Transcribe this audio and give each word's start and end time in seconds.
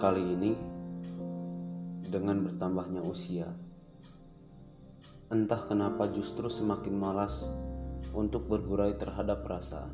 Kali 0.00 0.24
ini, 0.32 0.56
dengan 2.08 2.40
bertambahnya 2.40 3.04
usia, 3.04 3.44
entah 5.28 5.60
kenapa 5.68 6.08
justru 6.08 6.48
semakin 6.48 6.96
malas 6.96 7.44
untuk 8.16 8.48
bergurai 8.48 8.96
terhadap 8.96 9.44
perasaan. 9.44 9.92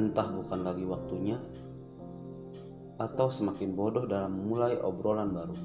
Entah 0.00 0.32
bukan 0.32 0.64
lagi 0.64 0.88
waktunya, 0.88 1.36
atau 2.96 3.28
semakin 3.28 3.76
bodoh 3.76 4.08
dalam 4.08 4.32
memulai 4.32 4.80
obrolan 4.80 5.36
baru. 5.36 5.58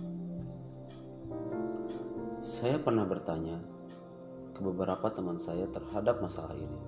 Saya 2.44 2.84
pernah 2.84 3.08
bertanya 3.08 3.64
ke 4.52 4.60
beberapa 4.60 5.08
teman 5.08 5.40
saya 5.40 5.64
terhadap 5.72 6.20
masalah 6.20 6.52
ini. 6.52 6.80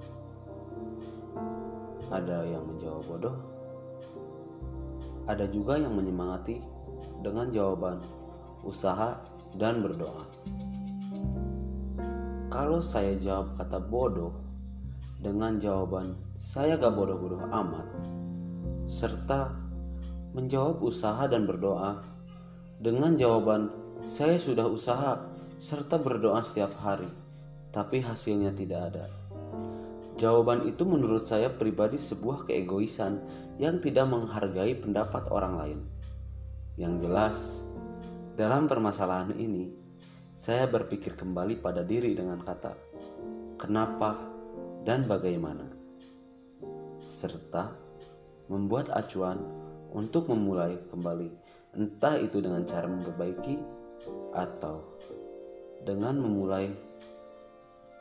Ada 2.12 2.44
yang 2.52 2.68
menjawab 2.68 3.08
bodoh, 3.08 3.59
ada 5.30 5.46
juga 5.46 5.78
yang 5.78 5.94
menyemangati 5.94 6.58
dengan 7.22 7.54
jawaban 7.54 8.02
usaha 8.66 9.22
dan 9.54 9.86
berdoa. 9.86 10.26
Kalau 12.50 12.82
saya 12.82 13.14
jawab 13.14 13.54
kata 13.54 13.78
bodoh 13.78 14.34
dengan 15.22 15.62
jawaban 15.62 16.18
saya 16.34 16.82
gak 16.82 16.98
bodoh-bodoh 16.98 17.46
amat, 17.46 17.86
serta 18.90 19.54
menjawab 20.34 20.82
usaha 20.82 21.30
dan 21.30 21.46
berdoa 21.46 22.02
dengan 22.82 23.14
jawaban 23.14 23.70
saya 24.02 24.41
sudah 24.41 24.66
usaha 24.66 25.30
serta 25.62 26.02
berdoa 26.02 26.41
setiap 26.41 26.74
hari, 26.82 27.12
tapi 27.70 28.02
hasilnya 28.02 28.55
tidak 28.55 28.82
ada. 28.90 29.19
Jawaban 30.20 30.68
itu 30.68 30.84
menurut 30.84 31.23
saya 31.23 31.48
pribadi 31.48 31.96
sebuah 31.96 32.44
keegoisan 32.44 33.24
yang 33.55 33.80
tidak 33.80 34.04
menghargai 34.12 34.76
pendapat 34.76 35.32
orang 35.32 35.54
lain. 35.55 35.80
Yang 36.76 36.93
jelas, 37.07 37.35
dalam 38.35 38.68
permasalahan 38.68 39.32
ini, 39.40 39.71
saya 40.35 40.68
berpikir 40.68 41.16
kembali 41.16 41.63
pada 41.63 41.88
diri 41.88 42.12
dengan 42.20 42.43
kata 42.43 42.76
kenapa 43.55 44.20
dan 44.84 45.08
bagaimana, 45.08 45.63
serta 47.08 47.71
membuat 48.52 48.91
acuan 48.91 49.40
untuk 49.96 50.27
memulai 50.27 50.76
kembali, 50.91 51.32
entah 51.80 52.20
itu 52.20 52.43
dengan 52.43 52.68
cara 52.68 52.91
memperbaiki 52.91 53.55
atau 54.36 54.84
dengan 55.88 56.20
memulai 56.20 56.68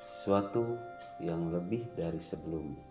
sesuatu 0.03 0.79
yang 1.21 1.53
lebih 1.53 1.85
dari 1.95 2.19
sebelumnya. 2.19 2.88